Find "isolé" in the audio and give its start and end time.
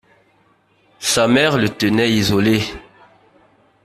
2.11-2.59